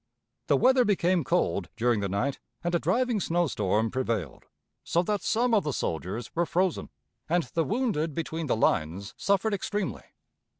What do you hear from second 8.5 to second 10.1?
lines suffered extremely.